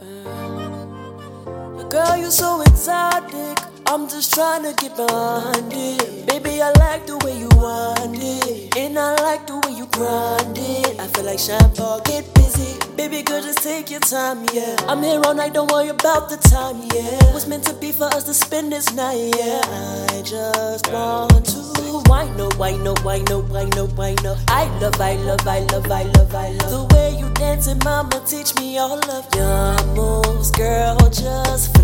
[0.00, 3.58] Uh, girl, you're so exotic.
[3.86, 6.26] I'm just trying to get behind it.
[6.26, 8.76] Baby, I like the way you want it.
[8.76, 11.00] And I like the way you grind it.
[11.00, 12.78] I feel like Sean get busy.
[12.96, 14.76] Baby girl, just take your time, yeah.
[14.88, 17.32] I'm here all night, don't worry about the time, yeah.
[17.32, 19.60] What's meant to be for us to spend this night, yeah.
[20.10, 23.86] I just want to whine, no, oh, whine, no, oh, whine, no, oh, whine, no,
[23.88, 24.36] whine, no.
[24.48, 28.22] I love, I love, I love, I love, I love the way you dancing, mama.
[28.26, 30.96] Teach me all of your moves, girl.
[31.10, 31.76] Just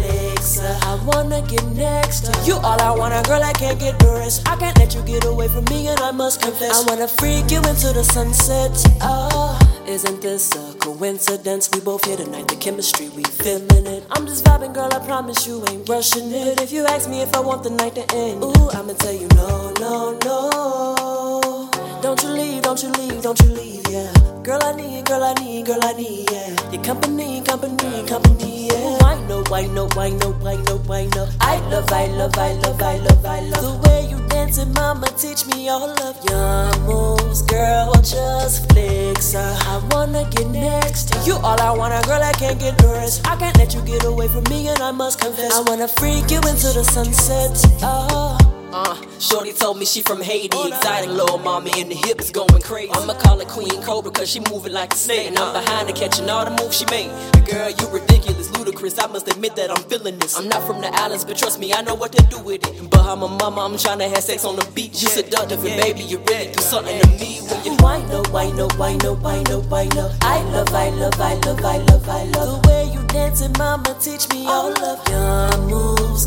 [0.60, 0.84] flex.
[0.84, 2.54] I wanna get next to you.
[2.56, 4.46] All I want, a girl, I can't get the rest.
[4.48, 6.72] I can't let you get away from me, and I must confess.
[6.76, 8.72] I wanna freak you into the sunset.
[9.00, 11.70] Oh, isn't this a coincidence?
[11.72, 14.04] We both here tonight, the chemistry, we feeling it.
[14.10, 16.60] I'm just vibing, girl, I promise you ain't rushing it.
[16.60, 19.28] If you ask me if I want the night to end, ooh, I'ma tell you
[19.34, 21.70] no, no, no.
[22.02, 24.12] Don't you leave, don't you leave, don't you leave, yeah.
[24.42, 26.39] Girl, I need, girl, I need, girl, I need, yeah.
[26.72, 28.96] Your company, company, company, yeah.
[29.00, 31.28] Why no, why no, why no, why no, why no?
[31.40, 35.08] I love, I love, I love, I love, I love the way you dancing, mama.
[35.18, 37.92] Teach me all of your moves, girl.
[37.94, 39.34] Just flex.
[39.34, 41.34] Uh, I wanna get next to you.
[41.42, 43.26] All I want, a girl, I can't get rest.
[43.26, 45.52] I can't let you get away from me, and I must confess.
[45.52, 47.50] I wanna freak you into the sunset.
[47.82, 48.39] Oh.
[48.72, 52.90] Uh, Shorty told me she from Haiti, exotic little mommy in the hips going crazy.
[52.92, 55.26] I'ma call her Queen Cobra cause she moving like a snake.
[55.26, 57.10] And I'm behind her catching all the moves she made.
[57.50, 58.98] Girl, you ridiculous, ludicrous.
[58.98, 60.38] I must admit that I'm feeling this.
[60.38, 62.90] I'm not from the islands, but trust me, I know what to do with it.
[62.90, 65.02] But I'm a mama, I'm trying to have sex on the beach.
[65.02, 68.50] You seductive and baby, you ready do something to me when you why no, why
[68.52, 70.10] no, why no, why no, why no.
[70.22, 73.96] I love, I love, I love, I love, I love the way you dancing, mama.
[74.00, 76.19] Teach me all of your moves,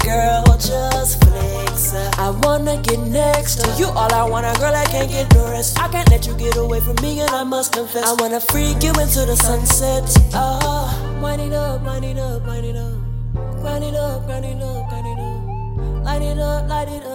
[2.95, 3.87] get next to you.
[3.87, 5.79] All I want, a girl, I can't get the rest.
[5.79, 8.05] I can't let you get away from me, and I must confess.
[8.05, 10.03] I wanna freak you into the sunset.
[10.33, 12.93] Oh, wind it up, wind it up, wind it up.
[13.61, 17.12] Grind it up, grind it up, grind it up, light it up, light it up.